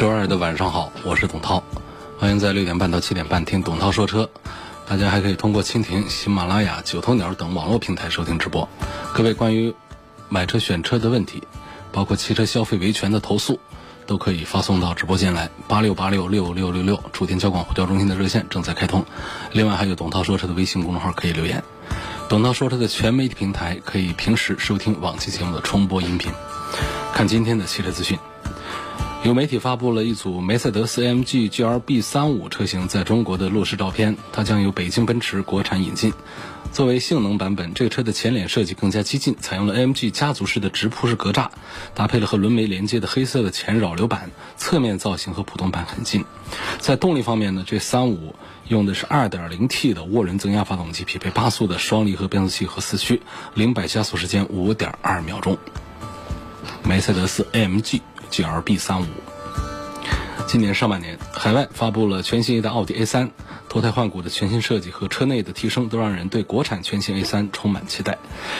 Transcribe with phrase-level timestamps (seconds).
[0.00, 1.62] 周二的晚上好，我是董涛，
[2.18, 4.30] 欢迎在六点半到七点半听董涛说车。
[4.88, 8.66] 大家还可以通过蜻蜓、喜马拉雅、九头鸟等网络平台收听直播。
[9.12, 9.74] 各位关于
[10.30, 11.42] 买车选车的问题，
[11.92, 13.60] 包括汽车消费维权的投诉，
[14.06, 19.04] 都可以发送到直播间来，八六八六六六六六，楚天交广呼叫中心的热线正在开通。
[19.52, 21.62] 另外还有董涛说车的微信公众号可以留言。
[22.26, 26.32] 董涛说车的全媒体平台可以平时收听往期节目的重播音频。
[27.12, 28.18] 看今天的汽车资讯。
[29.22, 36.14] 有媒体发布了一组梅赛德斯 AMG GLB 三五车型在中国的路试照片，它将由北京奔驰国产引进。
[36.72, 41.48] 作为性能版本，这个车的前脸设计更加激进，采用了 AMG 家族式的直瀑式格栅，
[41.94, 46.24] 搭配了和轮眉连接的黑色的前扰流板，侧面造型和普通版很近。
[46.78, 48.34] 在动力方面呢，这三五
[48.68, 53.20] 用的是 2.0T 的涡轮增压发动机，匹配八速的双离合变速器和四驱，
[53.52, 55.58] 零百加速时间5.2秒钟。
[56.82, 58.00] 梅赛德斯 AMG。
[58.30, 59.06] GLB 三五，
[60.46, 63.30] 今年上半年，海外发布了全新一代奥迪 A 三，
[63.68, 68.18] 脱胎换骨的全新设计和车内的提升，都让人对国产全新 A 三充满期待。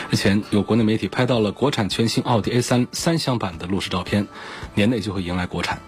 [0.09, 4.27] 日前，有国内媒体拍到了国产全新奥迪 A 三三厢版的路试照片，
[4.75, 5.81] 年内就会迎来国产。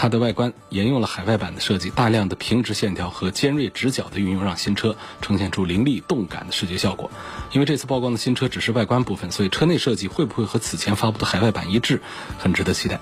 [0.00, 7.10] 它的外观沿用了海外版的设计，大量的平直线条和尖锐直角的运用，让新车呈现出凌厉动感的视觉效果。
[7.52, 12.00] 因为这次曝光的新车只是外观部分，所以车内设计会不会和此前发布的海外版一致，
[12.38, 12.98] 很值得期待。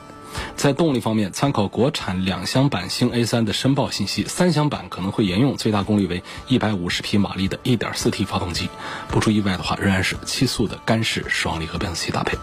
[0.56, 8.68] 在动力方面，参考国产两厢版新 A3 的申报信息，三厢版可能会沿用最大功率为150匹马力的 1.4T 发动机，
[9.06, 12.36] 不出意外的话，仍然是七速的干式双离合变速器搭配。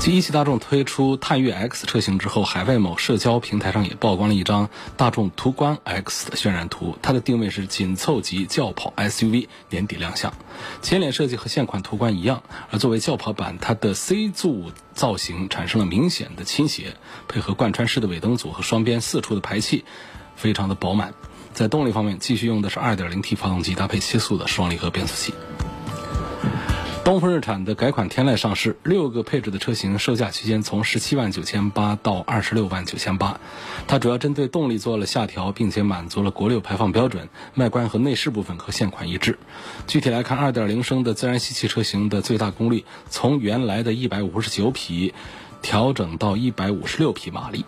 [0.00, 6.96] 继一汽大众推出探岳 X 车型之后，海外某社交平台上也曝光了一张大众途观 X 的渲染图。
[7.02, 10.32] 它的定位是紧凑级轿跑 SUV，年底亮相。
[10.80, 19.84] 前脸设计和现款途观一样，而作为轿跑版，它的 C 柱造型产生了明显的倾斜，配合贯穿式的尾灯组和双边四出的排气，
[20.36, 21.12] 非常的饱满。
[21.52, 25.34] 在动力方面，继续用的是 2.0T 发动机，搭配七速的双离合变速器。
[27.08, 33.40] 东风日产的改款天籁上市，六个配置的车型售价区间从十七万九千八到二十六万九千八。
[33.86, 37.30] 它主要针对动力做了下调，并且满足了国六排放标准。
[37.54, 39.38] 外观和内饰部分和现款一致。
[39.86, 45.14] 具体来看，二点零升的自然吸气车型的最大功率从原来的一百五十九匹
[45.62, 47.64] 调整到一百五十六匹马力，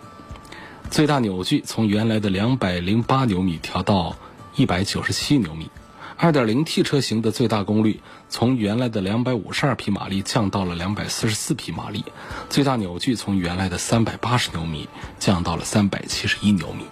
[0.91, 4.15] 最大扭矩从原来的两百零八牛米调到
[4.55, 5.71] 一百九十七牛米。
[6.19, 7.99] 2.0T 车型的最大功率
[8.31, 12.05] 从原来的252匹马力降到了244匹马力，
[12.49, 14.87] 最大扭矩从原来的380牛米
[15.19, 16.85] 降到了371牛米。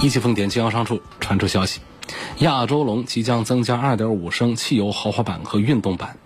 [0.00, 1.80] 一汽丰田经销商处传出消息，
[2.38, 6.18] 亚洲龙即将增加2.5升汽油豪华版和运动版，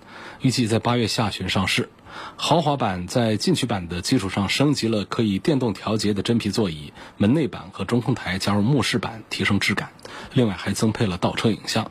[0.43, 1.89] 预计在八月下旬上市。
[2.37, 9.89] 豪华版在进取版的基础上升级了可以电动调节的真皮座椅，门内板和中控台加入木饰板，提升质感。
[10.35, 11.91] 另外还增配了倒车影像。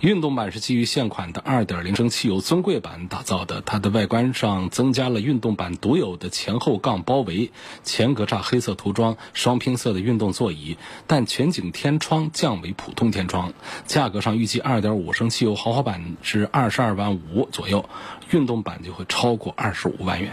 [0.00, 7.52] 运动版是基于现款的2.0升汽油尊贵版打造的，它的外观上增加了运动版独有的前后杠包围、
[7.82, 13.52] 前格栅黑色涂装、双拼色的运动座椅，但全景天窗降为普通天窗。
[13.84, 17.86] 价格上预计2.5升汽油豪华版是22万五左右，
[18.30, 20.32] 运动版就会超过25万元。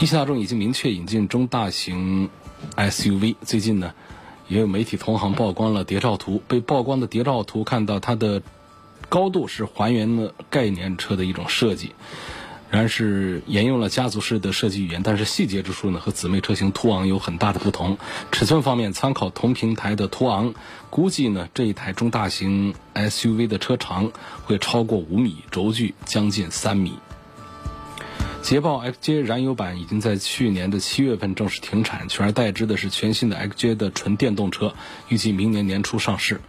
[0.00, 2.28] 一汽大众已经明确引进中大型
[2.74, 3.94] SUV，最近呢？
[4.50, 8.42] 也有媒体同行曝光了谍照图，被曝光的谍照图看到它的
[9.08, 11.92] 高度是还原了概念车的一种设计，
[12.68, 17.96] 然是沿用了家族式的设计语言，但是细节之处呢和姊妹车型途昂有很大的不同。
[18.32, 20.52] 尺寸方面参考同平台的途昂，
[20.90, 24.10] 估计呢这一台中大型 SUV 的车长
[24.42, 26.94] 会超过五米，轴距将近三米。
[28.42, 34.74] 捷豹 XJ 燃油版已经在去年的七月份正式停产，取而代之的是全新的 XJ 的纯电动车，
[35.08, 36.40] 预计明年年初上市。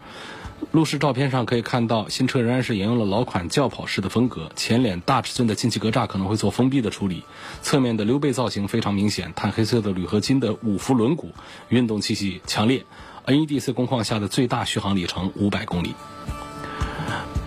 [0.72, 7.24] 路试照片上可以看到，新车仍然是沿用了老款轿跑式的风格，前脸大尺寸的进气格栅可能会做封闭的处理，
[7.62, 11.26] 侧面的溜背造型非常明显，碳黑色的铝合金的五辐轮毂，
[11.70, 12.86] 运动气息强烈。
[13.26, 15.94] NEDC 工况下的最大续航里程五百公里。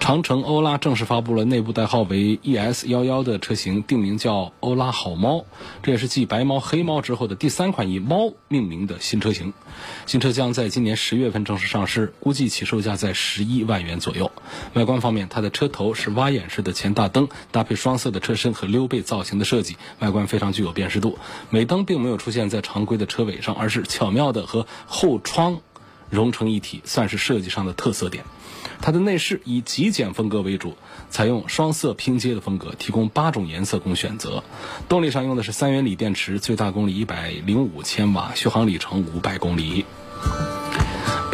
[0.04, 5.46] 长城欧拉正式发布了内部代号为 ES 幺幺的车型，定名叫欧拉好猫。
[5.82, 9.54] 这也是继白猫、黑猫之后的第三款以猫命名的新车型。
[10.04, 14.30] 新车将在今年十月份正式上市，估计起售价在十一万元左右。
[14.74, 21.16] 外观方面，它的车头是挖眼式的前大灯，搭配双色的车身和溜背造型的设计，外观非常具有辨识度。
[21.52, 25.60] 尾灯并没有出现在常规的车尾上，而是巧妙的和后窗
[26.10, 28.22] 融成一体，算是设计上的特色点。
[28.80, 30.76] 它的内饰以极简风格为主，
[31.10, 34.44] 采用双色拼接的风格，提供八种颜色供选择。
[34.88, 39.84] 动力上用的是三元锂电池，最大功率一百零五千瓦，续航里程五百公里。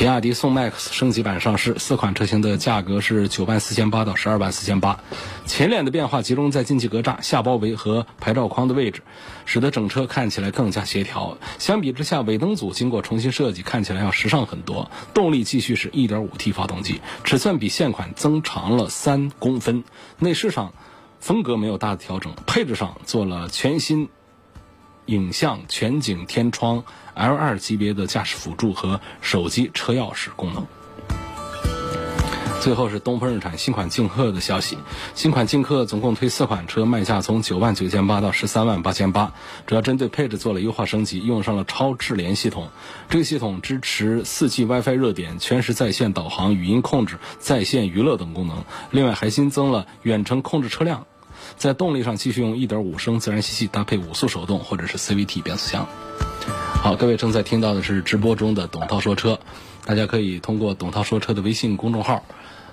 [0.00, 4.98] 比亚迪宋 MAX 升级版上市，四款车型的价格是九万四千八到十二万四千八。
[5.44, 9.02] 前脸的变化集中在进气格栅、下包围和牌照框的位置，
[9.44, 11.36] 使得整车看起来更加协调。
[11.58, 14.90] 相比之下，尾灯组经过重新设计，看起来要时尚很多。
[15.12, 19.84] 动力继续是一点五 T 发动机，尺寸比现款增长了三公分。
[20.18, 20.72] 内饰上
[21.18, 24.08] 风格没有大的调整，配置上做了全新。
[25.06, 26.84] 影像全景天窗、
[27.16, 30.66] L2 级别的驾驶辅助和手机车钥匙功能。
[32.60, 34.76] 最后是东风日产新款劲客的消息，
[35.14, 39.32] 新款劲客总共推四款车，卖价从九万九千八到十三万八千八，
[39.66, 42.68] 主要针对配置做了优化升级，用上了超智联系统。
[43.08, 51.06] 这个系统支持 4G WiFi 热点、全时在线导航、语音控制、在线娱乐等功能，另外还新增了远程控制车辆。
[51.56, 55.86] 在动力上继续用1.5升自然吸气搭配五速手动或者是 CVT 变速箱。
[56.82, 59.38] 好，各位正在听到的是直播中的董涛说车，
[59.84, 62.24] 大家可以通过董涛说车的微信公众号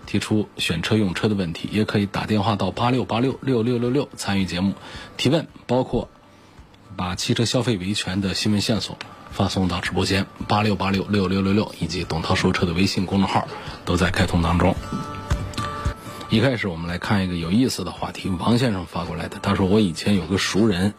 [0.05, 4.73] 提出选车用车的问题，也可以打电话到八六八六六六六六参与节目
[5.17, 6.09] 提问，包括
[6.95, 8.97] 把汽车消费维权的新闻线索
[9.29, 13.45] 发送到直播间八六八六六六六六以及董涛说车的微信公众号
[13.83, 14.73] 都在开通当中。
[16.29, 19.39] 一开始我们来看一个有意思的话题，王先生发过来的。
[19.41, 20.93] 他说我以前有个熟人，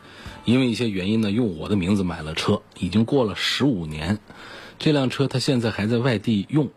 [0.47, 4.21] 因为一些原因呢，用我的名字买了车，已经过了十五年，
[4.79, 6.71] 这辆车他现在还在外地用，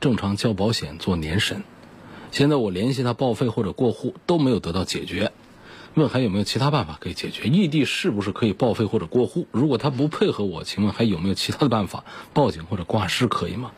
[0.00, 1.62] 正常交保险做年审。
[2.32, 5.32] 现在我联系他报废或者过户都没有得到解决，
[5.92, 7.48] 问还有没有其他办法可以解决？
[7.48, 9.46] 异地是不是可以报废或者过户？
[9.52, 12.04] 如果他不配合我，请问还有没有其他的办法？
[12.32, 13.72] 报警或者挂失可以吗？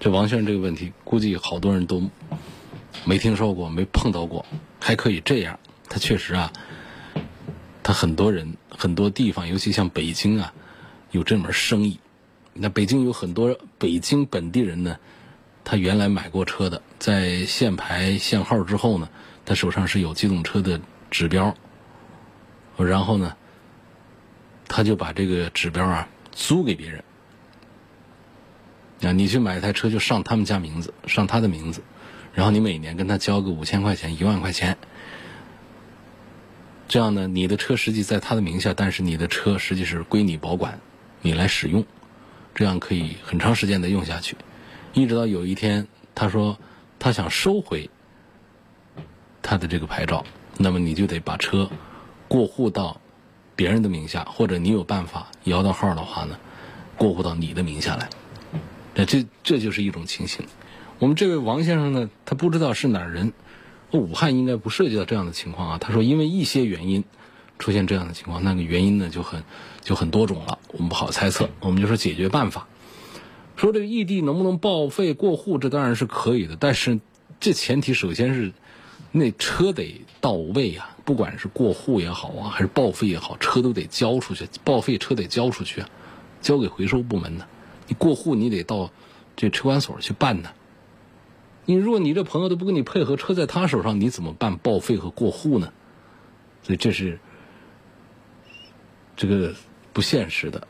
[0.00, 2.04] 这王先生这个问题，估计好多人都。
[3.04, 4.44] 没听说过，没碰到过，
[4.80, 5.58] 还可以这样。
[5.88, 6.52] 他确实啊，
[7.82, 10.52] 他很多人很多地方，尤其像北京啊，
[11.10, 11.98] 有这门生意。
[12.54, 14.98] 那北京有很多北京本地人呢，
[15.64, 19.08] 他原来买过车的，在限牌限号之后呢，
[19.44, 20.80] 他手上是有机动车的
[21.10, 21.56] 指标，
[22.76, 23.36] 然后呢，
[24.68, 27.04] 他就把这个指标啊租给别人。
[29.02, 31.82] 啊，你去买一台车就上他们家名字，上他的名字。
[32.34, 34.76] 然后你每年跟他交个五千块钱、一万块钱，
[36.88, 40.80] 这样呢，你的车实际在他的名下，但是你的车实际是归你保管，
[41.20, 41.84] 你来使用，
[42.54, 44.36] 这样可以很长时间的用下去，
[44.94, 46.58] 一直到有一天他说
[46.98, 47.90] 他想收回
[49.42, 50.24] 他的这个牌照，
[50.56, 51.70] 那么你就得把车
[52.28, 53.00] 过户到
[53.54, 56.38] 别人的名下，或者你有办法摇到号的话呢，
[56.96, 58.08] 过户到你的名下来，
[58.94, 60.46] 那这这就是一种情形。
[61.02, 63.32] 我们这位王先生呢，他不知道是哪儿人，
[63.90, 65.78] 武汉应该不涉及到这样的情况啊。
[65.78, 67.02] 他说，因为一些原因
[67.58, 69.42] 出现这样的情况，那个原因呢就很
[69.80, 71.50] 就很多种了，我们不好猜测。
[71.58, 72.68] 我们就说解决办法，
[73.56, 77.00] 说这个异地能不能报废过户，这当然是可以的，但是
[77.40, 78.52] 这前提首先是
[79.10, 85.82] 那车得到位啊，不管是过户也好啊，还是报废也好，车都得交出去，报废车得交出去，
[86.40, 87.44] 交给回收部门呢。
[87.88, 88.92] 你过户你得到
[89.34, 90.50] 这车管所去办呢。
[91.64, 95.72] 你如果你这朋友都不跟你配合，车在他手上，你怎么办报废和过户呢？
[96.62, 97.18] 所以这是
[99.16, 99.54] 这个
[99.92, 100.66] 不现实的。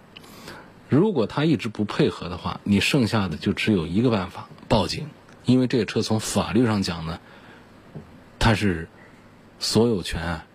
[0.89, 5.09] 如果他一直不配合的话，你剩下的就只有一个办法：报警。
[5.45, 7.19] 因为这个车从法律上讲呢，
[8.39, 8.89] 它是
[9.59, 10.47] 所有权啊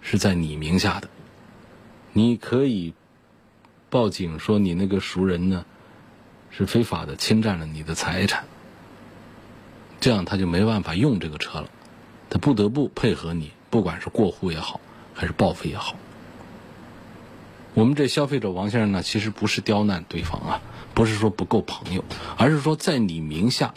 [0.00, 1.08] 是在你名下的。
[2.12, 2.92] 你可以
[3.88, 5.64] 报警说你那个熟人呢
[6.50, 8.44] 是非法的侵占了你的财产。
[10.02, 11.68] 这样他就没办法用这个车了，
[12.28, 14.80] 他不得不配合你，不管是过户也好，
[15.14, 15.94] 还是报废也好。
[17.74, 20.60] 我们这消费者王先生呢，其实不是刁难对方啊，
[20.92, 22.04] 不是说不够朋友，
[22.36, 23.74] 而是说在你名下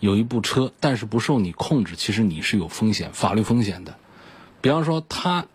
[0.00, 3.96] 有一部车，但是不受你控制，其实你是有风险，法律风险的。
[4.60, 5.46] 比方说他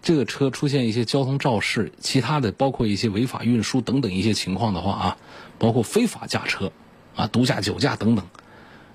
[0.00, 5.18] 这个车出现一些交通肇事，其他的包括一些违法运输等等一些情况的话啊，
[5.58, 6.72] 包括非法驾车
[7.14, 8.24] 啊、毒驾、酒驾等等。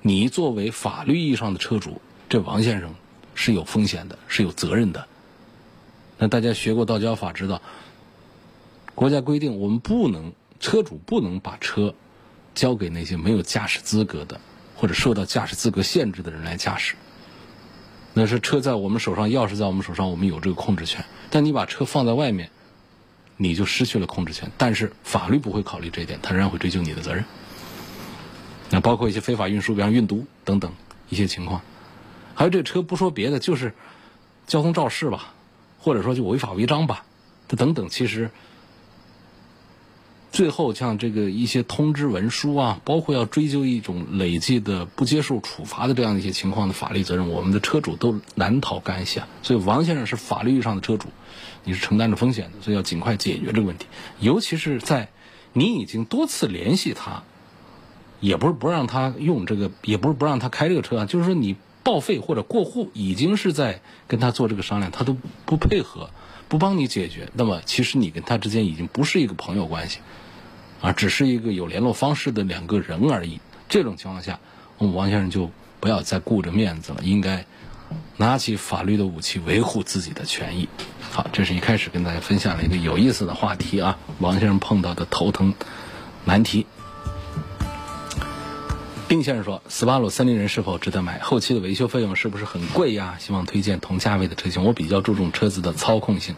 [0.02, 2.94] 你作为法律意义上的车主，这王先生
[3.36, 5.08] 是有风险的，是有责任的。
[6.18, 7.62] 那大家学过道交法知道，
[8.96, 11.94] 国家规定我们不能车主不能把车
[12.56, 14.40] 交给那些没有驾驶资格的
[14.76, 16.96] 或者受到驾驶资格限制的人来驾驶。
[18.14, 21.06] 那是车在我们手上，钥匙在我们手上，我们有这个控制权。
[21.30, 22.50] 但你把车放在外面，
[23.38, 24.52] 你就失去了控制权。
[24.58, 27.24] 但是法律不会考虑这一点，他仍然会追究你的责任。
[28.74, 30.72] 那包括一些非法运输，比方运毒等等
[31.10, 31.62] 一些情况，
[32.34, 33.74] 还有这车不说别的，就是
[34.48, 35.34] 交通肇事吧，
[35.78, 37.04] 或者说就违法违章吧，
[37.50, 38.32] 这等等，其实
[40.32, 49.28] 最后像这个一些通知文书啊，包括要追究一种累计的不接受处罚的这样一些情况的法律责任，我们的车主都难逃干系啊。
[49.44, 51.10] 所以王先生是法律上的车主，
[51.66, 53.88] 你是承担着风险的，所以要尽快解决这个问题，
[54.22, 55.10] 尤其是在
[55.52, 57.24] 你已经多次联系他。
[58.22, 66.12] 也不是不让他用这个，也不是不让他开这个车啊，就是说你报废或者过户，已经是在跟他做这个商量，他都不配合，
[66.48, 67.30] 不帮你解决。
[67.34, 70.00] 那么其实你跟他之间已经不是一个朋友关系，
[70.82, 73.42] 啊，只是一个有联络方式的两个人而已。
[73.68, 74.40] 这种情况下，
[74.78, 75.50] 我们王先生就
[75.80, 77.46] 不要再顾着面子了，应该
[78.18, 80.70] 拿起法律的武器维护自己的权益。
[81.10, 85.56] 好，这是一开始跟大家分享了一个有意思的话题啊，王先生碰到的头疼
[86.26, 86.68] 难题。
[89.12, 91.20] 丁先生说：“斯巴鲁森林人是否值得买？
[91.20, 93.18] 后期的维修费用是不是很贵呀？
[93.20, 94.64] 希望推荐同价位的车型。
[94.64, 96.34] 我比较注重车子的操控性。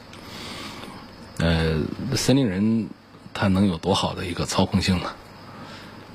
[1.37, 1.81] 呃，
[2.15, 2.89] 森林人
[3.35, 5.11] 它能有多好的一个操控性呢？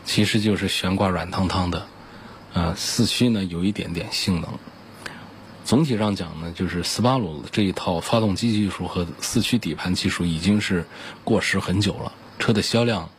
[0.05, 1.87] 其实就是悬挂软汤汤的，
[2.53, 4.59] 啊，四驱呢有一点点性能。
[5.65, 10.87] 总体上讲呢，就是斯巴鲁这一套发动机技术和四驱底盘技术已经是
[11.23, 12.13] 过时很久了。
[12.41, 13.11] 车的销量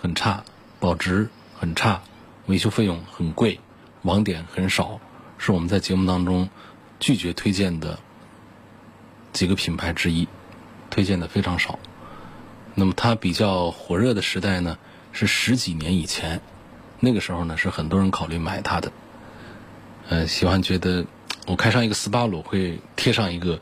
[0.00, 0.42] 很差，
[0.80, 2.02] 保值很差。”
[2.46, 3.60] 维修费用很贵，
[4.02, 5.00] 网点很少，
[5.38, 6.48] 是我们在节目当中
[6.98, 7.98] 拒绝推荐的
[9.32, 10.26] 几个品牌之一，
[10.90, 11.78] 推荐的非常少。
[12.74, 14.78] 那么它比较火热的时代呢，
[15.12, 16.40] 是十几年以前，
[17.00, 18.90] 那个时候呢是很多人考虑买它的。
[20.08, 21.06] 呃，喜欢觉得
[21.46, 23.60] 我开上一个斯巴鲁会贴上一个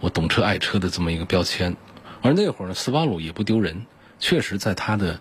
[0.00, 1.76] 我懂车爱车的这么一个标签，
[2.22, 3.84] 而那会儿呢斯巴鲁也不丢人，
[4.20, 5.18] 确实在它的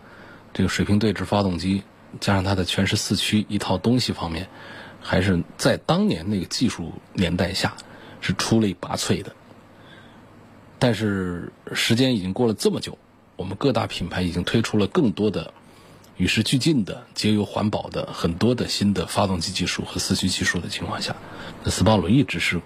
[0.53, 1.83] 这个水平对置发动机。
[2.19, 4.47] 加上它的全时四驱一套东西方面，
[5.01, 7.73] 还是在当年那个技术年代下
[8.19, 9.33] 是出类拔萃的。
[10.77, 12.97] 但是时间已经过了这么久，
[13.35, 15.53] 我们各大品牌已经推出了更多的
[16.17, 21.15] 与时俱进的节油环保的很多的新的发动机技术和四驱技术的情况下，
[21.63, 22.59] 那斯巴鲁一直是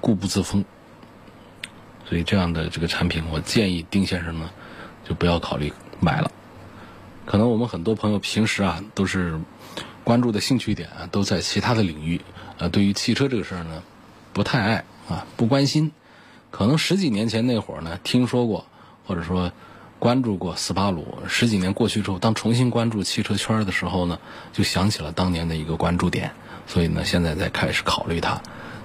[0.00, 0.64] 固步自封。
[2.08, 4.50] 所以这样的这个产品，我建议丁先生呢
[5.08, 6.30] 就不要考虑买了。
[7.26, 9.40] 可能我们很多朋友平时啊都是
[10.04, 12.20] 关注的兴趣点啊都在其他的领域，
[12.56, 13.82] 呃，对于汽车这个事儿呢
[14.32, 15.90] 不太爱啊不关心。
[16.52, 18.64] 可能十几年前那会儿呢听说过
[19.04, 19.52] 或者说
[19.98, 24.20] 关注过斯巴鲁，十几年过去之后，当重新关注汽车圈的时候呢，
[24.52, 26.30] 就想起了当年的一个关注点，
[26.68, 28.40] 所以呢现在在开始考虑它。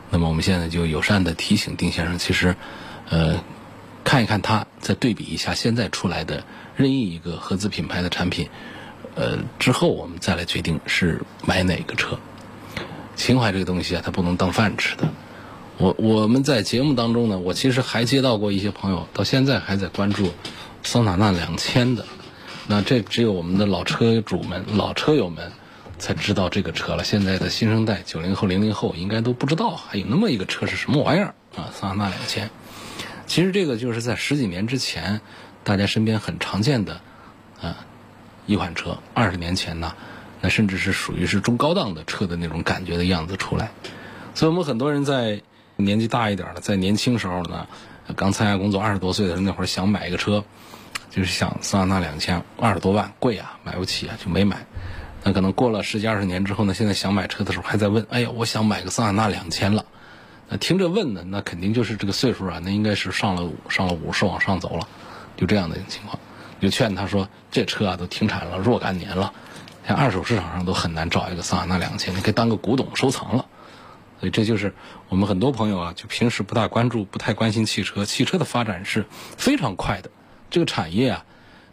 [0.10, 2.56] 那么我们现在就友善的提醒丁先生，其实
[3.10, 3.44] 呃
[4.04, 6.44] 看一看它，再对比一下现在出来的。
[6.82, 8.50] 任意一个合资品牌的产品，
[9.14, 12.18] 呃，之后我们再来决定是买哪个车。
[13.16, 15.08] 情怀这个东西啊，它不能当饭吃的。
[15.78, 20.32] 我我们在节目当中呢，我其实还接到过一些朋友，到现在还在关注
[20.82, 22.04] 桑塔纳两千的。
[22.68, 25.52] 那这只有我们的老车主们、老车友们
[26.00, 27.04] 才知道这个车了。
[27.04, 31.70] 现在的新生代九零后、零零后应该都不知道还有那么一个车是什么玩意儿啊！
[31.80, 32.50] 桑塔纳两千。
[33.28, 35.22] 其实这个就是在十几年之前。
[35.64, 37.02] 大家身边很常见的，
[37.62, 37.86] 啊，
[38.46, 39.94] 一款车，二十年前呢，
[40.42, 43.72] 那甚至是属于是中高档的车的那种感觉的样子出来。
[44.34, 45.42] 所以我们很多人在
[45.76, 47.68] 年纪大一点的，在年轻时候呢，
[48.16, 50.44] 刚参加工作二十多岁的时候，那会儿想买一个车，
[51.10, 54.66] 就是想桑塔纳两千，二十多万，贵啊，买不起啊，就没买。
[55.24, 59.86] 那可能过了十几二十年之后呢，现在想买车的时候还在问，哎呀，我想买个桑塔纳两千了。
[60.50, 64.88] 那听着问呢，那肯定就是这个岁数啊，那应该是上了上了五十往上走了。
[65.38, 66.20] 就这样的情况，
[66.60, 69.34] 就劝他说：“这车啊都停产了若干年了，
[69.88, 73.46] 像二手市场上都很难找一个桑塔纳两千，你可以当个古董收藏了。”
[74.20, 74.76] 所以这就是
[75.10, 78.06] 我们很多朋友啊，就平时不大关注、不太关心汽车。
[78.06, 80.12] 汽车的发展是非常快的，
[80.52, 81.26] 这个产业啊，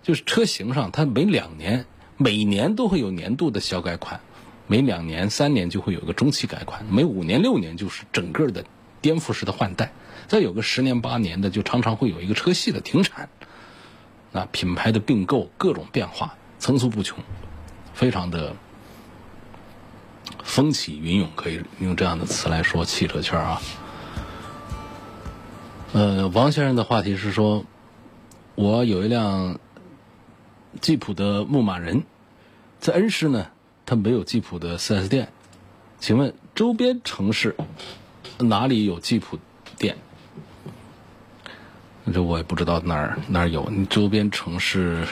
[0.02, 1.84] 就是车型上它每两年、
[2.16, 4.20] 每年都会有年度的小改款，
[4.66, 8.64] 每两年、三年就会有个中期改款，每五年、六年就是整个的
[9.02, 9.92] 颠覆式的换代，
[10.26, 13.28] 再有个十年八年的，就常常会有一个车系的停产。
[14.32, 17.18] 那品牌的并购各种变化层出不穷，
[17.94, 18.54] 非常的
[20.42, 23.60] 风起云涌，可以用这样的词来说汽车圈啊。
[25.92, 27.64] 呃，王先生的话题是说，
[28.54, 29.58] 我有一辆
[30.80, 32.04] 吉普的牧马人，
[32.78, 33.46] 在恩施呢，
[33.86, 35.32] 它没有吉普的 4S 店，
[35.98, 37.56] 请问周边城市
[38.38, 39.38] 哪里有吉普？
[42.12, 45.06] 这我也不知道哪儿哪儿有，你周边城市。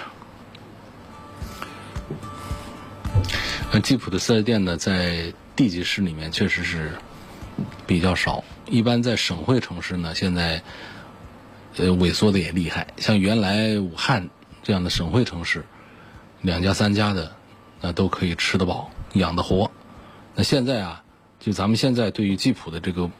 [3.72, 6.92] 那吉普的四 S 店呢，在地级市里面确实是
[7.86, 8.44] 比较少。
[8.68, 10.62] 一般在省会城市呢，现在
[11.76, 12.86] 呃萎缩的也厉害。
[12.96, 14.28] 像原来武汉
[14.62, 15.64] 这样的省会城市，
[16.42, 17.32] 两家三家的
[17.80, 19.70] 那都可以吃得饱、养得活。
[20.34, 21.02] 那现在啊，
[21.40, 23.10] 就咱们现在对于吉普的这个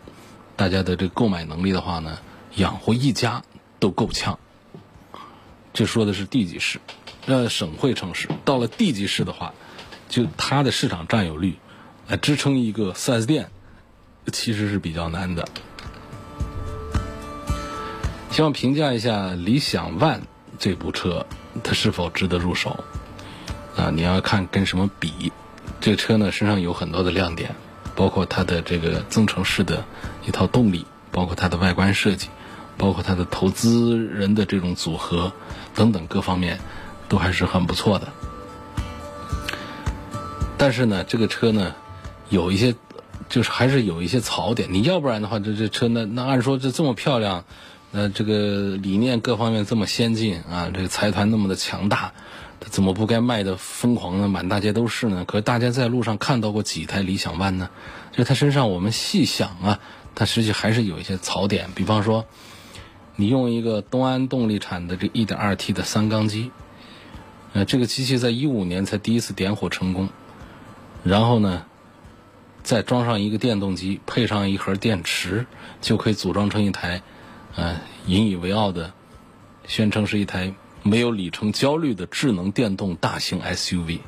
[0.55, 2.19] 大家的这个购买能力的话呢，
[2.57, 3.43] 养活一家
[3.79, 4.39] 都够呛。
[5.73, 6.81] 这说的是地级市，
[7.27, 9.53] 呃，省会城市到了地级市的话。
[10.09, 11.59] 就它的市场占有率
[12.07, 13.51] 来支撑一个 4S 店，
[14.33, 15.49] 其实是比较难的。
[18.31, 20.21] 希望评价一下理想 ONE
[20.61, 21.27] 这部车，
[21.65, 22.85] 它是否值得入手？
[23.77, 25.33] 啊，你要看跟什么比。
[25.81, 27.57] 这车呢，身上有很多的亮点，
[27.97, 29.85] 包括它的这个增程式的
[30.25, 32.29] 一套动力，包括它的外观设计，
[32.77, 35.33] 包括它的投资人的这种组合
[35.75, 36.59] 等等各方面，
[37.09, 38.09] 都还是很不错的。
[40.59, 41.75] 但是呢，这个车呢，
[42.31, 42.75] 有一些，
[43.29, 44.73] 就是还是有一些槽点。
[44.73, 47.45] 你要不然的话，这这车那那按说这这么漂亮，
[47.91, 52.13] 那这个理念各方面这么先进啊，这个财团那么的强大，
[52.59, 55.25] 它怎么不该卖的疯狂的满大街都是呢？
[55.27, 57.69] 可是大家在路上看到过几台理想 ONE 呢？
[58.13, 59.79] 就它身上我们细想啊，
[60.15, 61.69] 它实际还是有一些槽点。
[61.75, 62.25] 比方说，
[63.17, 66.51] 你用一个东安动力产的这 1.2T 的三缸机，
[67.55, 70.11] 呃，这个机器在一五年才第一次点火成功。
[71.03, 71.65] 然后呢，
[72.63, 75.47] 再装上一个电动机，配上一盒电池，
[75.81, 77.01] 就可以组装成一台，
[77.55, 78.93] 呃，引以为傲的，
[79.67, 84.01] 宣称是一台没有里程焦虑的智能电动大型 SUV。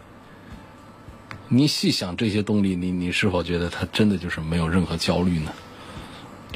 [1.48, 5.50] 你细想这些动力，你你是否觉得它真的就是没有任何焦虑呢？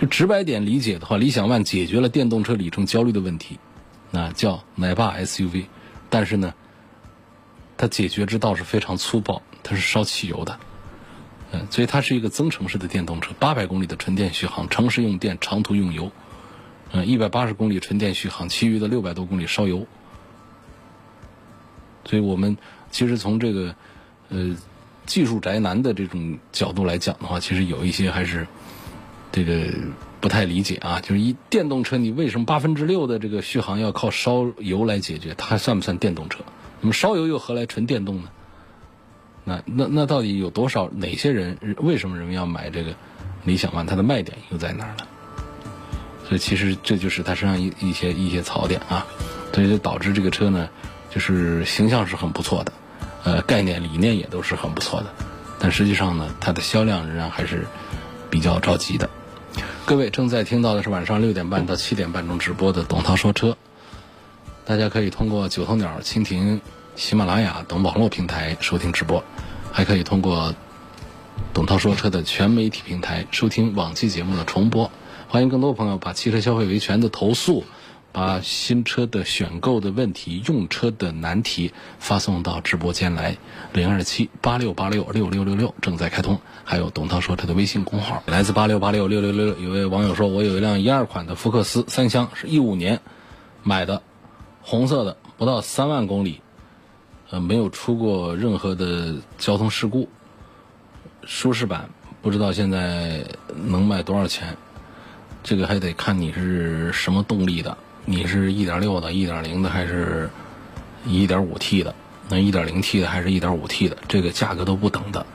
[0.07, 3.59] 直白点理解的话，理想 ONE 解决了电动车里程焦虑的问题，
[4.11, 5.67] 那叫奶爸 SUV，
[6.11, 6.55] 但是呢，
[7.77, 9.43] 它解决之道是非常粗暴。
[9.65, 10.59] 它是烧汽油的，
[11.53, 16.11] 嗯，所以它是一个增程式的电动车，八百公里的纯电续航，城市用电，长途用油，
[16.91, 19.87] 嗯，一百八十公里纯电续航，其余的六百多公里烧油。
[22.05, 22.57] 所以我们
[22.91, 23.77] 其实从这个
[24.31, 24.57] 呃
[25.07, 28.49] 技术宅男的这种角度来讲的话，其实有一些还是
[29.33, 29.67] 这个
[30.21, 35.35] 不太理解啊，就是一电动车你为什么八分之六的这个续航要靠烧油来解决？
[35.37, 36.41] 它还算不算电动车？
[36.81, 38.29] 那么烧油又何来纯电动呢？
[39.45, 42.95] 那那那到底有多少哪些人为什么人们要买这个
[43.45, 43.87] 理想 ONE？
[43.87, 45.07] 它的卖点又在哪儿呢？
[46.29, 49.07] 所以其实这就是它身上一一些一些槽点啊，
[49.53, 50.69] 所以就导致这个车呢，
[51.11, 52.73] 就是形象是很不错的，
[53.25, 55.07] 呃，概念理念也都是很不错的，
[55.59, 57.67] 但实际上呢，它的销量仍然还是
[58.31, 59.11] 比较着急的。
[59.85, 63.57] 各位正在听到的是晚上六点半到七点半钟直播的董涛说车，
[64.65, 66.61] 大家可以通过九头鸟蜻蜓。
[66.95, 69.25] 喜马拉雅等网络平台收听直播，
[69.73, 70.55] 还可以通过
[71.55, 74.91] 董涛说车的全媒体平台收听往期节目的重播。
[75.27, 77.65] 欢迎更多朋友把汽车消费维权的投诉、
[78.13, 83.37] 把新车的选购的问题、用车的难题发送到直播间来，
[83.73, 86.39] 零二七八六八六六六六六正在开通。
[86.65, 89.59] 还有董涛说车的微信公号，来自八六八六六六六六。
[89.59, 93.01] 有位网友说，我有一辆一二款的福克斯三厢，是一五年
[93.63, 94.03] 买的，
[94.61, 96.41] 红色的，不到三万公里。
[97.31, 100.07] 呃，没有出过任何的交通事故，
[101.25, 101.89] 舒适版
[102.21, 103.25] 不知道现在
[103.57, 104.55] 能卖多少钱，
[105.43, 110.31] 这个还得看你是什么动力的，你是一点六的、一点零的还是
[111.05, 111.95] 一点五 T 的？
[112.29, 113.97] 那一点零 T 的还是一点五 T 的？
[114.09, 115.27] 这个价格都不等的。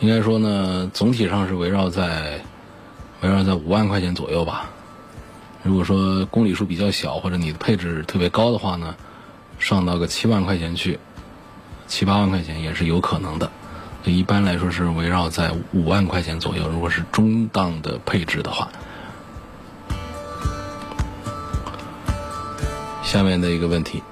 [0.00, 2.40] 应该说呢，总体上是围绕在
[3.22, 4.70] 围绕在五万块钱左右吧。
[5.62, 8.94] 如果说公里数比较小或者你的配置特别高的话呢，
[9.58, 10.98] 上到个七万块钱去。
[11.88, 13.48] 七八万块钱也是有可能的，
[14.04, 16.68] 一般来说是围绕在五万块钱左右。
[16.68, 18.68] 如果是中档的配置的话，
[23.06, 24.02] 下面的一个问题，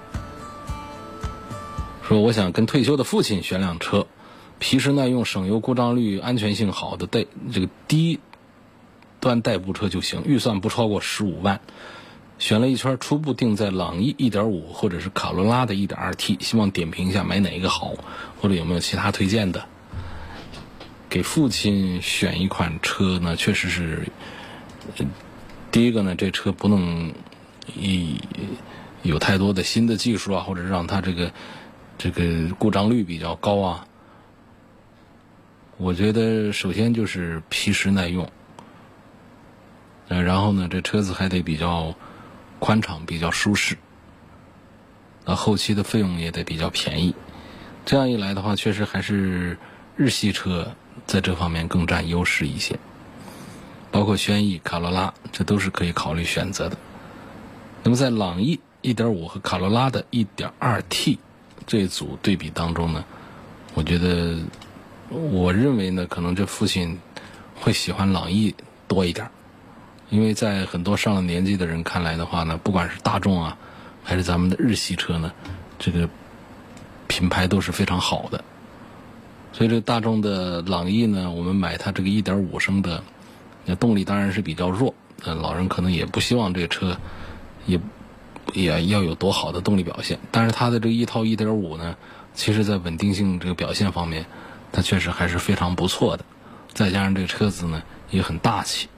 [2.06, 4.06] 说我想跟退休的父亲选辆车，
[4.60, 8.20] 皮实耐用、省油、故障率、安全性好的代这个低
[9.18, 11.60] 端代步车就行，预算不超过十五万。
[12.38, 17.94] 选了一圈，初步定在朗逸1.5或者是卡罗拉的 1.2T，希望点评一下买哪一个好，
[18.40, 19.66] 或者有没有其他推荐的？
[21.10, 24.08] 给父亲选一款车呢，确实是，
[25.72, 27.12] 第一个呢，这车不能
[27.76, 28.20] 以
[29.04, 31.32] 有太多的新的技术啊，或者让它这个
[31.98, 33.86] 这个故障率比较高啊。
[35.76, 38.30] 我觉得首先就是皮实耐用，
[40.08, 41.94] 呃，然后呢，这车子还得比较
[42.58, 43.76] 宽敞、比较舒适，
[45.26, 47.14] 那后期的费用也得比较便宜。
[47.84, 49.58] 这样一来的话，确实还是
[49.96, 50.74] 日系车
[51.06, 52.78] 在这方面更占优势一些。
[53.90, 56.76] 包括轩逸、卡罗拉，这都是可以考虑选择的。
[57.82, 61.18] 那么在朗逸1.5和卡罗拉的 1.2T
[61.66, 63.04] 这组对比当中呢，
[63.74, 64.38] 我觉得。
[65.10, 66.98] 我认为呢，可能这父亲
[67.60, 68.52] 会喜欢朗逸
[68.88, 69.28] 多一点，
[70.08, 73.56] 因为在很多上了年纪的人看来的话呢，不管是大众啊，
[74.02, 75.30] 还是咱们的日系车呢，
[75.78, 76.08] 这个
[77.06, 78.42] 品牌都是非常好的。
[79.52, 83.04] 所以这大众的朗逸呢，我们买它这个1.5升的，
[83.66, 86.96] 那动力当然是比较弱，呃，老人可能也不希望这个车
[87.66, 87.78] 也
[88.54, 90.18] 也要有多好的动力表现。
[90.30, 91.96] 但是它的这一套1.5呢，
[92.34, 94.24] 其实在稳定性这个表现方面。
[94.76, 96.24] 它确实还是非常不错的，
[96.72, 98.88] 再加上这个车子呢也很大气，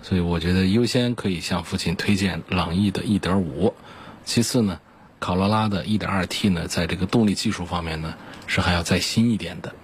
[0.00, 3.74] 所以我觉得优先可以向父亲推荐朗逸的1.5，
[4.24, 4.80] 其次呢，
[5.20, 8.14] 卡罗拉的 1.2T 呢，在这个动力技术方面呢
[8.46, 9.74] 是还要再新一点的。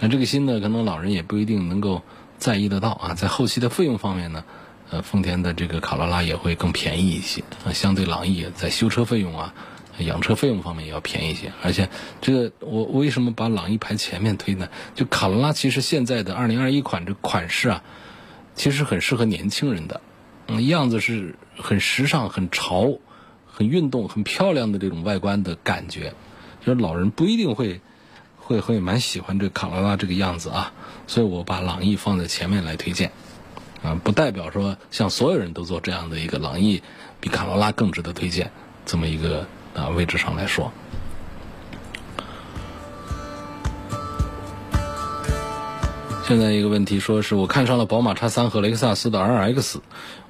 [0.00, 2.02] 那这个新呢，可能老人也不一定能够
[2.36, 3.14] 在意得到啊。
[3.14, 4.44] 在后期的费用方面呢，
[4.90, 9.54] 呃，丰田的这个卡罗拉也会更便宜一些啊，相对朗逸在修车费用啊。
[10.00, 11.88] 养车费用方面也要便宜一些，而且
[12.20, 14.68] 这个我为什么把朗逸排前面推呢？
[14.94, 17.82] 就卡罗拉其实现在的二零二一款这款式啊，
[18.54, 20.02] 其实很适合年轻人的，
[20.48, 22.98] 嗯，样子是很时尚、很潮、
[23.50, 26.12] 很运动、很漂亮的这种外观的感觉，
[26.60, 27.80] 就是老人不一定会
[28.36, 30.74] 会会蛮喜欢这卡罗拉这个样子啊，
[31.06, 33.12] 所以我把朗逸放在前面来推荐，
[33.86, 36.82] 啊，不代表说像所有人都做这样的一个朗逸
[37.20, 38.50] 比卡罗拉更值得推荐
[38.84, 39.46] 这么一个。
[39.76, 40.72] 啊，位置上来说，
[46.26, 49.80] 现在一个问题，说是我看上了宝马叉三和雷克萨斯的 RX，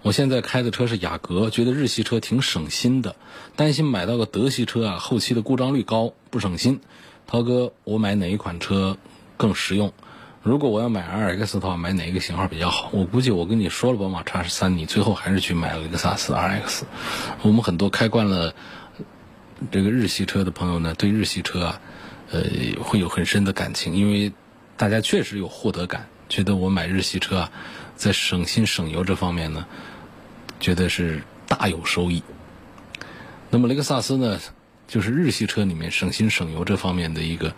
[0.03, 3.15] 我现在开的车是雅阁，觉得日系车挺省心的，
[3.55, 6.81] 担心买到个德系车啊，后期的故障率高，不省心。
[7.29, 8.99] 涛哥，我买哪一款车
[9.37, 9.93] 更实用？
[10.47, 12.89] 如果我要买 RX 的话，买哪一个型号比较好？
[12.93, 16.83] 我估计我跟你说了宝马叉三，你最后还是去买了雷克萨斯 RX。
[17.43, 18.55] 我们很多开惯了。
[19.73, 21.81] 这个日系车的朋友呢，对日系车啊，
[22.31, 22.45] 呃，
[22.81, 24.33] 会有很深的感情，因为
[24.77, 27.51] 大家确实有获得感，觉得我买日系车啊，
[27.97, 29.67] 在省心省油这方面呢，
[30.61, 32.23] 觉得是大有收益。
[33.51, 34.39] 那么雷克萨斯呢，
[34.87, 37.53] 就是日系车里面省心省油这方面的一个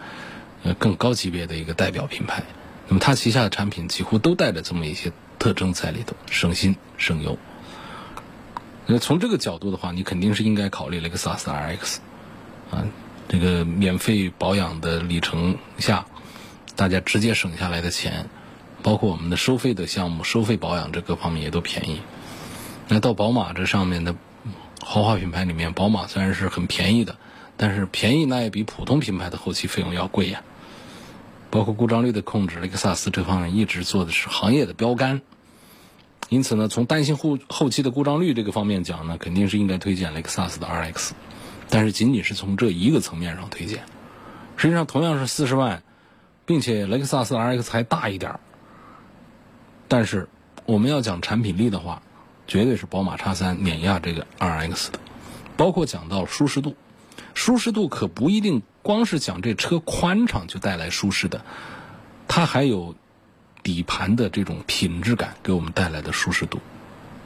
[0.63, 2.45] 呃更高级别的一个代表品牌。
[2.89, 7.39] 那么它旗下的产品几乎都带着这么一些特征在里头，省心省油。
[8.87, 11.99] 那从这个角度的话，你肯定是应该考虑雷克萨斯 RX，
[12.71, 12.87] 啊，
[13.29, 16.07] 这个免费保养的里程下，
[16.75, 18.31] 大家直接省下来的钱，
[18.83, 22.01] 包括我们的收费的项目、收费保养这各方面也都便宜。
[22.89, 24.15] 那到宝马这上面的
[24.81, 27.19] 豪华品牌里面，宝马虽然是很便宜的，
[27.59, 30.43] 但是便宜那也比普通品牌的后期费用要贵呀。
[31.51, 35.23] 包括故障率的控制，雷克萨斯这方面一直做的是行业的标杆。
[36.29, 41.13] 因此呢，从担心后后期的故障率这个方面讲呢，肯定是应该推荐雷克萨斯的 RX，
[41.71, 43.85] 但是仅仅是从这一个层面上推荐。
[44.57, 45.83] 实际上，同样是四十万，
[46.45, 48.41] 并且雷克萨斯 RX 还大一点儿，
[49.89, 50.29] 但是
[50.67, 52.03] 我们要讲产品力的话，
[52.47, 55.01] 绝对是宝马叉三碾压这个 RX 的。
[55.57, 56.77] 包括讲到舒适度，
[57.33, 61.45] 舒适度可不一定光是讲这车宽敞就带来舒适的，
[62.27, 62.95] 它还有。
[63.61, 66.59] 底盘的这种品质感给我们带来的舒适度，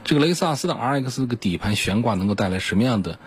[0.03, 3.17] 这个雷克萨斯的 RX 这个底盘悬挂能够带来什么样的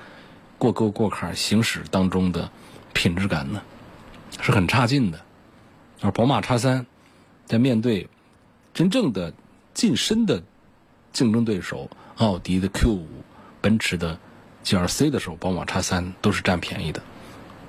[0.59, 2.51] 过沟过坎行驶当中的
[2.93, 3.63] 品质感呢？
[4.43, 5.21] 是很差劲的。
[6.03, 6.85] 而宝马叉三
[7.47, 8.11] 在面对
[8.75, 9.33] 真正的
[9.73, 10.43] 近身的
[11.15, 13.09] 竞争对手奥迪的 Q 五、
[13.63, 14.19] 奔驰的
[14.63, 17.01] GLC 的时候，宝马叉三都是占便宜的，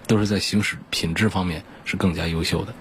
[0.08, 2.74] 都是在行驶品质方面是更加优秀的。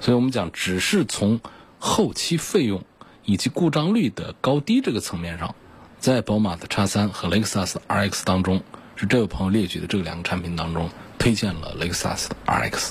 [0.00, 1.40] 所以我们讲，只是从
[1.78, 2.82] 后期费用
[3.24, 5.54] 以及故障率的高低这个层面上，
[5.98, 8.62] 在宝马的叉三和雷克萨斯 RX 当中，
[8.96, 12.90] 是这位朋友列举的这两个产品当中推荐了雷克萨斯的 RX，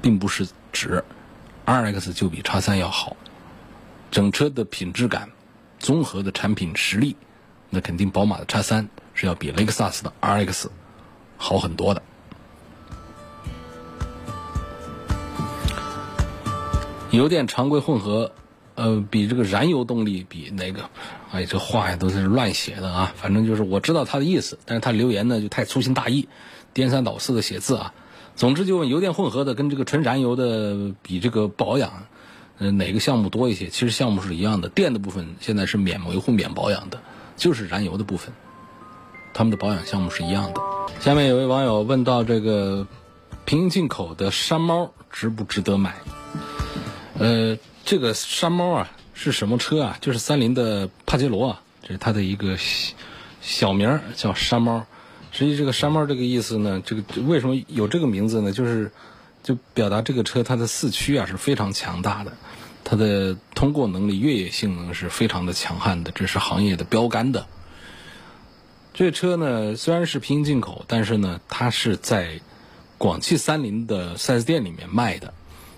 [0.00, 1.02] 并不是指
[1.66, 3.16] RX 就比叉三要好，
[4.10, 5.30] 整车的品质感、
[5.78, 7.16] 综合的产品实力，
[7.70, 10.66] 那肯定宝马的叉三是要比雷克萨斯的 RX
[11.36, 12.02] 好很多的。
[17.16, 18.32] 油电常规混合，
[18.74, 20.88] 呃，比这个燃油动力比那个，
[21.30, 23.12] 哎，这话呀都是乱写的啊。
[23.16, 26.28] 反正就是我知道他的意思，但是他留言呢就太粗心大意，
[26.72, 27.92] 颠三倒四的写字啊。
[28.36, 32.06] 总之就问油电混合的跟这个纯燃油的比这个保养，
[32.58, 33.68] 呃，哪个项目多一些？
[33.68, 37.00] 其实项目是一样的，电的部分现在是免维护、免保养的，
[37.36, 38.32] 就是燃油的部分，
[39.32, 40.60] 他们的保养项目是一样的。
[41.00, 42.86] 下面有位网友问到这个
[43.44, 45.94] 平行进口的山猫值不值得买？
[47.18, 49.98] 呃，这个山猫啊是什么车啊？
[50.00, 52.56] 就是三菱的帕杰罗啊，这是它的一个
[53.40, 54.84] 小名叫山猫。
[55.30, 58.52] 实际这个山猫这个意思呢，这个为什么有这个名字呢？
[58.52, 58.90] 就是
[59.42, 62.32] 就表达这个车它的四驱啊是非常强大的，
[62.84, 67.46] 它的通过能力、越野性能是非常的强悍的，这是行业的标杆的。
[68.92, 72.40] 这车呢虽然是平行进口，但是呢它是在
[72.96, 75.34] 广汽三菱的 4S 店里面卖的，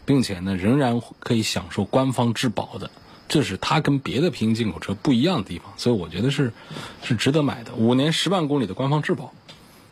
[0.06, 2.90] 并且呢仍然可以享受官方质保的。
[3.28, 6.54] 这是它跟别的平行进口车不一样的地方，所以我觉得是
[7.02, 7.74] 是值得买的。
[7.74, 9.34] 五年十万公里的官方质保。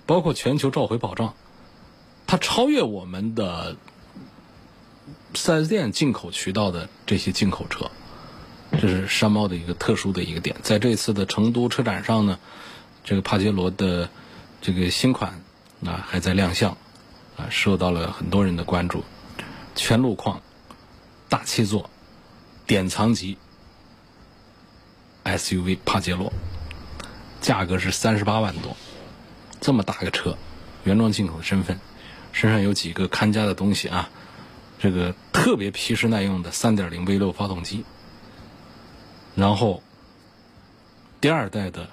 [0.06, 1.32] 包括全球召回保障，
[2.26, 3.74] 它超越我们的
[5.34, 7.90] 四 S 店进口渠道的这些进口车，
[8.72, 10.56] 这是山猫的一个特殊的一个点。
[10.62, 12.38] 在这次的成都车展上呢，
[13.02, 14.10] 这个帕杰罗的
[14.60, 15.40] 这个新款
[15.86, 16.76] 啊还在亮相，
[17.38, 19.02] 啊受到了很多人的关注。
[19.74, 20.40] 全路况、
[21.28, 21.90] 大七座、
[22.66, 23.36] 典藏级
[25.24, 26.32] SUV 帕杰罗，
[27.40, 28.76] 价格是三十八万多。
[29.60, 30.36] 这么大个车，
[30.84, 31.78] 原装进口的身份，
[32.32, 34.10] 身上有几个看家的东西啊？
[34.78, 37.84] 这个特别皮实耐用的3.0 V6 发动机，
[39.34, 39.82] 然后
[41.22, 41.88] 第二代的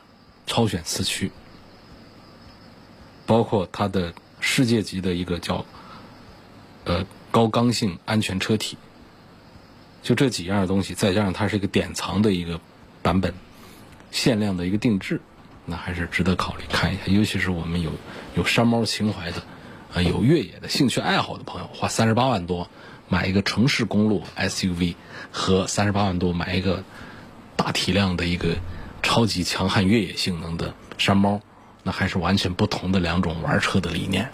[0.45, 1.31] 超选四驱，
[3.25, 5.63] 包括它的世界级的一个叫
[6.83, 8.77] 呃高刚性安全车体，
[10.03, 12.59] 就这几样东西，再加上它是一个典藏的一个
[13.01, 13.33] 版本，
[14.11, 15.21] 限量的一个定制。
[15.65, 17.91] 那还是值得考虑看一下，尤其是我们有
[18.35, 19.43] 有山猫情怀的，
[19.93, 22.67] 啊，有越野的兴趣爱好的朋友，花三十八万多
[23.07, 24.95] 买一个城市公路 SUV，
[25.31, 26.83] 和三十八万多买一个
[27.55, 28.55] 大体量的一个
[29.03, 31.39] 超级强悍越野性能的山猫，
[31.83, 34.31] 那还是完全不同的两种玩车的理念。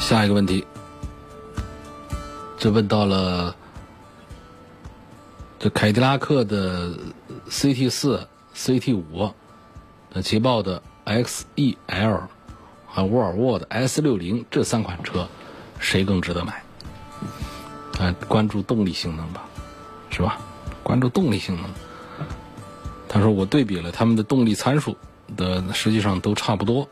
[0.00, 0.66] 下一个问题，
[2.58, 3.54] 这问到了。
[5.58, 6.90] 这凯迪拉克的
[7.50, 9.30] CT 四、CT 五，
[10.14, 12.22] 呃，捷豹的 XEL，
[12.88, 15.28] 还有沃尔沃的 S 六零这三款车，
[15.78, 16.62] 谁更值得买？
[17.98, 19.44] 啊，关注动力性能吧，
[20.08, 20.38] 是吧？
[20.82, 21.64] 关注动力性能。
[23.06, 24.96] 他说我对比了他们的动力参数
[25.36, 26.88] 的，实际上都差不多，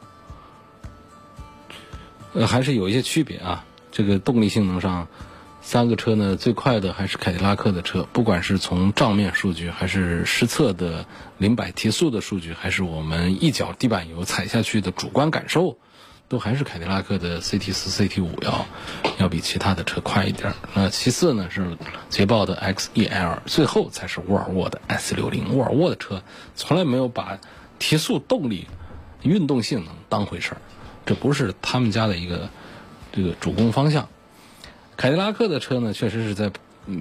[2.38, 3.64] 呃，还是有一些区别啊。
[3.90, 5.08] 这个动力性能上。
[5.60, 11.04] 三个车呢，最快的还是凯迪拉克的车，不管是从账面数据，还是实测的
[11.36, 15.76] 零百提速的数据，还是我们一脚地板油踩下去的主观感受，
[16.28, 18.66] 都还是凯迪拉克的 CT 四、CT 五要
[19.18, 20.54] 要比其他的车快一点。
[20.74, 21.76] 那其次呢是
[22.08, 25.54] 捷豹的 XEL，最后才是沃尔沃的 S 六零。
[25.56, 26.22] 沃尔沃的车
[26.54, 27.40] 从来没有把
[27.78, 28.68] 提速动力、
[29.22, 30.60] 运动性能当回事儿，
[31.08, 32.50] 这不是他们家的一个
[33.12, 34.10] 这个主攻方向。
[34.98, 36.52] 凯迪拉克的车呢，确实是在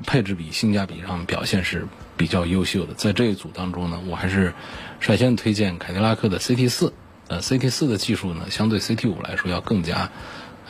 [0.05, 2.93] 配置比、性价比上表现是比较优秀的。
[2.93, 4.53] 在这一组当中呢，我还是
[5.01, 6.93] 率先推荐凯迪拉克的 CT 四。
[7.27, 10.09] 呃，CT 四的技术呢，相对 CT 五来说要更加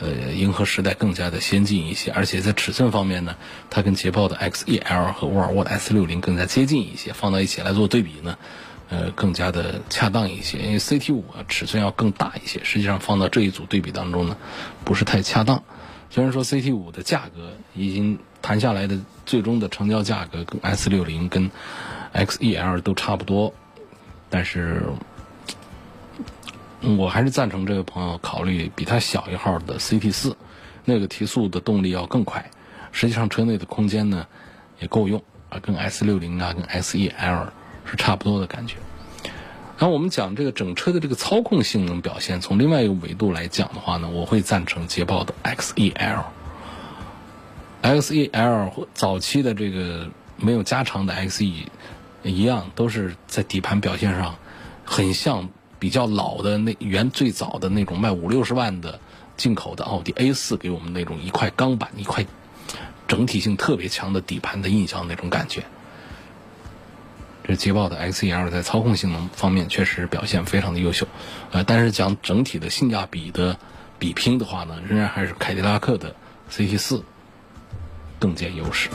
[0.00, 2.10] 呃迎合时代、更加的先进一些。
[2.10, 3.36] 而且在尺寸方面呢，
[3.70, 7.12] 它跟捷豹的 XEL 和沃尔沃的 S 六零更加接近一些。
[7.12, 8.36] 放到一起来做对比呢，
[8.88, 10.58] 呃，更加的恰当一些。
[10.58, 14.36] 因为 CT 五啊尺寸要更大一些，实际上放到这一组对比当中呢，
[14.84, 15.62] 不是太恰当。
[16.10, 21.50] 虽然说 CT 五的价格已经谈下来的最终的成交价格跟 S 六零跟
[22.14, 23.52] XEL 都差不多，
[24.30, 24.84] 但是
[26.80, 30.34] 我还是赞成这位朋友考虑比它小一号的 CT 四，
[30.86, 32.50] 那个提速的动力要更快，
[32.90, 34.26] 实际上车内的空间呢
[34.80, 37.48] 也够用啊，跟 S 六零啊跟 XEL
[37.88, 38.76] 是差不多的感觉。
[39.78, 46.24] 然后我们讲这个整车的这个操控性能表现，从另外一个维度来讲的话呢，我会赞成捷豹的 XEL。
[47.80, 51.66] XEL 和早期的这个没有加长的 XE
[52.24, 54.34] 一样，都是在底盘表现上
[54.84, 55.48] 很像
[55.78, 58.98] 比较老的那原最早的那种卖五六十万的
[59.36, 62.26] 进口的奥迪 A 四给我们那种一块钢板一块
[63.06, 65.62] 整体性特别强的底盘的印象那种感觉。
[67.48, 71.08] 这捷豹的 XEL 在操控性能方面确实表现非常的优秀，
[71.50, 73.56] 呃，但是讲整体的性价比的
[73.98, 76.14] 比拼的话呢，仍然还是凯迪拉克的
[76.50, 77.02] CT 四
[78.18, 78.90] 更见优势。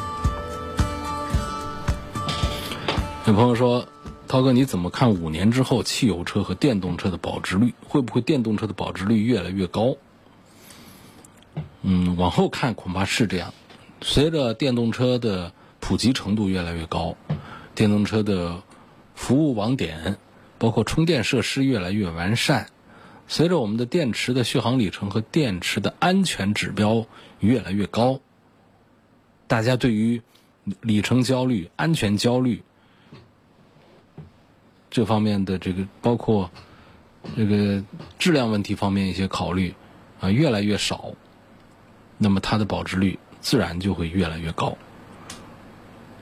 [3.25, 3.87] 有朋友说
[4.29, 7.73] ：“涛哥，你怎么看五年之后汽油车和电动车的保值率？
[7.87, 9.95] 会不会电动车的保值率越来越高？”
[11.81, 13.51] 嗯，往后看恐怕是这样。
[14.01, 17.15] 随着电动车的普及程度越来越高，
[17.75, 18.61] 电动车的
[19.15, 20.17] 服务网点，
[20.57, 22.67] 包括充电设施越来越完善，
[23.27, 27.05] 随着我们的电池的续航里程和电池的安全指标
[27.39, 28.19] 越来越高，
[29.47, 30.21] 大家对于
[30.81, 32.63] 里程焦虑、安全焦虑。
[34.89, 36.51] 这方面的这个包括
[37.35, 37.83] 这个
[38.19, 39.73] 质量问题方面一些考虑
[40.19, 41.13] 啊越来越少，
[42.19, 44.77] 那么它的保值率自然就会越来越高。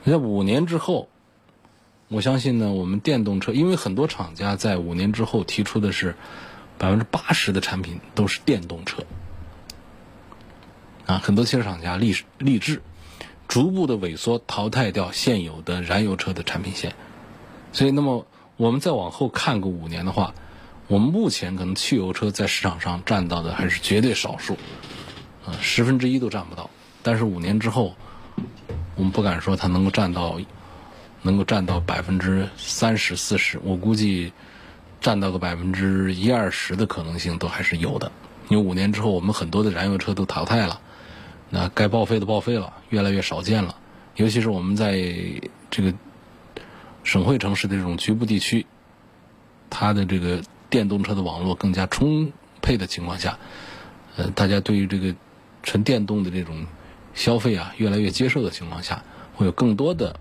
[0.06, 1.08] 在五年之后，
[2.12, 6.14] 我相信呢，我们电动车，因为很多厂家在五年之后提出的是
[6.78, 9.02] 百分之八十的产品都是电动车
[11.06, 12.82] 啊，很多汽车厂家立立志
[13.48, 16.94] 逐步的萎缩淘汰掉现有的燃油车的产品线，
[17.72, 18.26] 所以那么。
[18.58, 20.34] 我们再往后看个五年的话，
[20.86, 24.56] 我们目前可能汽油车在市场上占到的还是绝对少数，
[25.44, 26.70] 啊，十分之一都占不到。
[27.02, 27.96] 但是五年之后，
[28.94, 30.38] 我们不敢说它能够占到，
[31.22, 33.58] 能够占到百分之三十四十。
[33.64, 34.32] 我估计
[35.00, 38.12] 占到个百分之一二十的可能性都还是有的。
[38.48, 40.80] 因为五年之后，我们很多的燃油车都淘汰了，
[41.50, 43.76] 那该报废的报废了，越来越少见了。
[44.16, 45.00] 尤其是我们在
[45.70, 45.94] 这个。
[47.04, 48.64] 省会城市的这种局部地区，
[49.68, 52.30] 它的这个电动车的网络更加充
[52.60, 53.40] 沛的情况下，
[54.16, 55.12] 呃，大家对于这个
[55.64, 56.64] 纯电动的这种
[57.12, 59.02] 消费啊越来越接受的情况下，
[59.34, 60.14] 会有更多的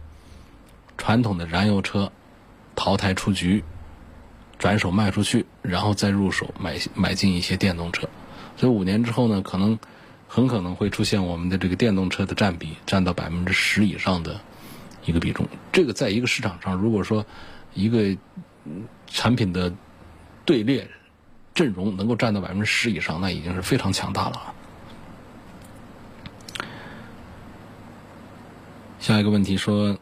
[1.02, 2.12] 传统的燃油车
[2.76, 3.64] 淘汰出局，
[4.60, 8.08] 转手卖出去，然后再入手买买进一些电动车。
[8.56, 9.80] 所以五年之后呢，可能
[10.28, 14.40] 很可能会出现我们的这个电动车的占比占到百分之十以上的。
[15.04, 17.26] 一个比重，这个在一个市场上，如果说
[17.74, 18.16] 一个
[19.08, 19.74] 产品的
[20.46, 20.88] 队列
[21.56, 24.54] 阵容能够占到百分之十以上，那已经是非常强大了。
[29.00, 29.98] 下一个问题说，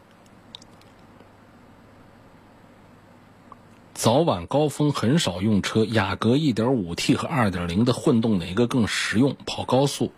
[4.00, 9.36] 早晚高峰很少用车，雅阁 1.5T 和2.0的混动哪个更实用？
[9.44, 10.10] 跑高速，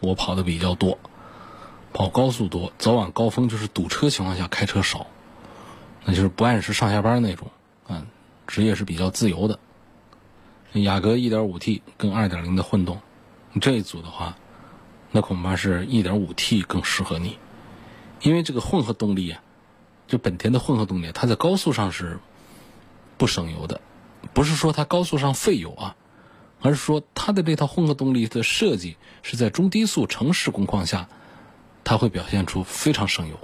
[0.00, 0.98] 我跑的比较多。
[1.92, 5.06] 跑高速多，早晚高峰就是堵车情况下开车少，
[6.04, 7.52] 那就是不按时上下班那种，
[7.86, 8.08] 嗯，
[8.48, 9.60] 职业是比较自由的。
[10.72, 13.00] 雅阁 1.5T 跟2.0的混动，
[13.60, 14.38] 这一组的话，
[15.12, 17.38] 那恐怕是 1.5T 更适合你，
[18.22, 19.40] 因为这个混合动力啊，
[20.08, 22.18] 就本田的混合动力，它在高速上是
[23.20, 23.82] 不省油的，
[24.32, 25.94] 不是说它高速上费油啊，
[26.62, 31.08] 而是说它的这套混合动力的设计是在中低速城市工况下。
[31.82, 33.36] 它会表现出非常省油，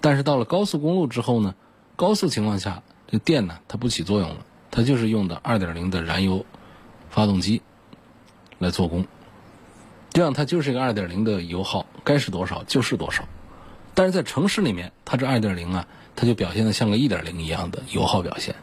[0.00, 1.54] 但是到了高速公路之后呢，
[1.96, 6.44] 高速情况下这电呢它不起作用了，它就是用的2.0的燃油
[7.08, 7.62] 发动机
[8.58, 9.06] 来做功，
[10.10, 13.24] 这样它就是一个2.0的油耗，该是多少就是多少。
[13.96, 18.54] 但是在城市里面，它这2.0啊，它就表现的像个1.0一样的油耗表现，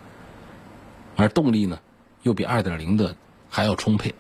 [1.15, 1.80] 而动力呢
[2.22, 3.15] 又比2.0的
[3.50, 4.13] 还要充沛，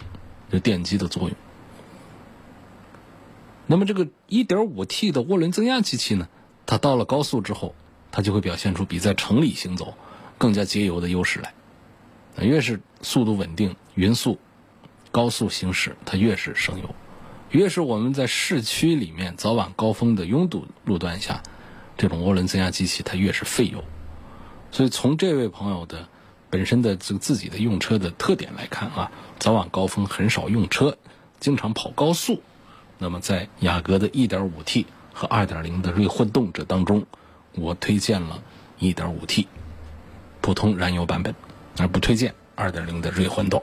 [0.49, 1.37] 这电机的作用。
[3.67, 6.27] 那么这个 1.5T 的涡轮增压机器呢，
[6.65, 7.75] 它到了高速之后，
[8.11, 9.93] 它就会表现出比在城里行走
[10.39, 11.53] 更加节油的优势来。
[12.43, 14.39] 越是速度稳定、匀速、
[15.11, 16.87] 高速行驶，它越是省油；
[17.53, 21.43] 越是我们在市区里面早晚高峰的拥堵路段下，
[21.95, 23.83] 这种涡轮增压机器它越是费油。
[24.71, 26.09] 所以从这位朋友的
[26.49, 30.97] 本身的这个自己的用车的特点来看啊，早晚高峰很少用车，
[31.39, 32.41] 经常跑高速。
[32.97, 37.05] 那么，在雅阁的 1.5T 和2.0的锐混动这当中，
[37.53, 38.41] 我推荐了
[38.79, 39.45] 1.5T
[40.41, 41.35] 普通燃油版本，
[41.77, 43.61] 而不推荐2.0的锐混动。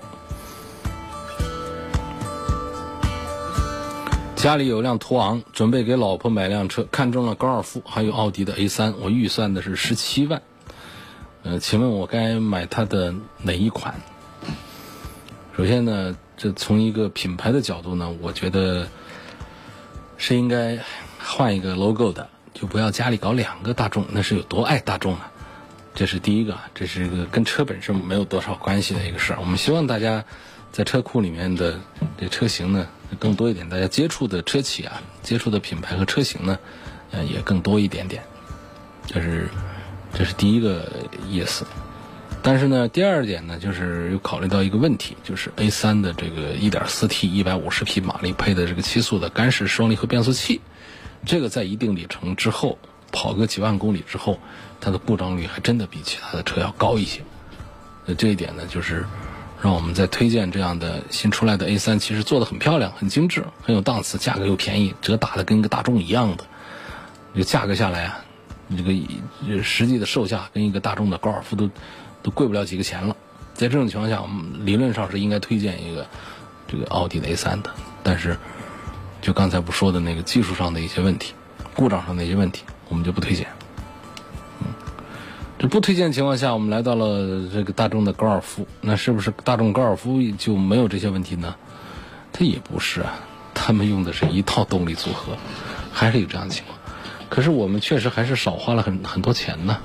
[4.41, 10.41] 家里有辆途昂，准备给老婆买辆车，看中了高尔夫，还有奥迪的 A3，我预算的是十七万。
[11.43, 13.95] 呃，请问我该买它的哪一款？
[15.55, 18.89] 首先呢，这从一个品牌的角度呢，我觉得。
[20.23, 20.79] 是应该
[21.19, 25.33] 换一个 logo 的，就不要家里搞两个大众，那是有多爱大众啊！
[25.95, 29.39] 这是第一个，这是一个跟车本身没有多少关系的一个事儿。
[29.41, 30.23] 我们希望大家
[30.73, 31.81] 在车库里面的
[32.19, 32.87] 这车型呢
[33.19, 36.59] 更多一点，大家接触的车企啊，接触的品牌和车型呢，
[37.11, 38.23] 呃也更多一点点。
[39.07, 39.49] 这是
[40.15, 40.89] 这是第一个
[41.29, 41.67] 意思。
[42.43, 50.63] 但是呢，第二点呢，就是又考虑到一个问题，就是 A3 的这个 1.4T 150匹马力配的这个七速的干式双离合变速器，
[51.27, 52.79] 这个在一定里程之后，
[53.13, 54.39] 跑个几万公里之后，
[54.81, 57.21] 它的故障率还真的比其他的车要高一些。
[58.07, 59.05] 那这一点呢，就是
[59.63, 66.45] 让我们再推荐这样的新出来的 A3，其实做的很漂亮、很精致、很有档次，价格又便宜，折打的跟个大众一样的，
[67.35, 68.21] 这个价格下来啊，
[68.77, 71.71] 这个实际的售价跟一个大众的高尔夫都。
[72.23, 73.17] 都贵不了几个钱了，
[73.55, 76.07] 在这种情况下，我们理论上是应该推荐一个
[76.69, 77.71] 这个奥迪的 A3 的，
[78.03, 78.37] 但是
[79.23, 81.33] 就刚才不说的那个技术上的一些问题、
[81.75, 83.47] 故障上的一些问题，我们就不推荐。
[85.61, 91.55] 这不推荐情况下，我们来到了这个大众的高尔夫，那是不是大众高尔夫就没有这些问题呢？
[92.33, 93.13] 它也不是啊，
[93.53, 95.37] 他们用的是一套动力组合，
[95.93, 96.79] 还是有这样的情况。
[97.29, 99.77] 可是我们确实还是少花了很很多钱呢。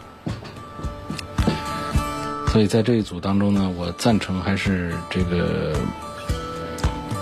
[2.47, 5.75] 所以在这一组当中呢，我赞成还是这个，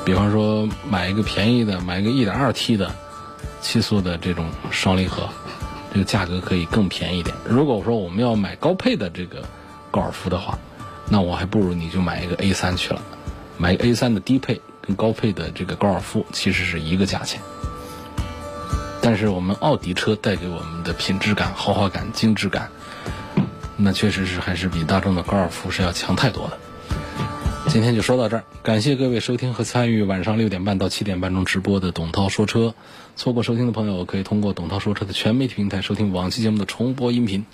[0.06, 2.94] 比方说买一个便宜的，买一个 1.2T 的
[3.62, 5.28] 七速的这种双离合，
[5.94, 7.36] 这个价格可以更便宜点。
[7.46, 9.46] 如果说我们要买高配的这个
[9.92, 10.58] 高尔夫的话，
[11.08, 13.02] 那我还不如你就买一个 A3 去了，
[13.58, 17.40] 买 A3 的低配跟高配的这个高尔夫其实是一个价钱。
[19.02, 22.72] 但是我们奥迪车带给我们的品质感、豪华感、精致感。
[23.76, 26.58] 那确实是还是比大众的高尔夫是要强太多的。
[27.74, 32.76] 今天就说到这儿，感谢各位收听和参与晚上六点半到七点半钟直播的董涛说车。
[33.16, 37.48] 错过收听的朋友，可以通过董涛说车的全媒体平台收听往期节目的重播音频。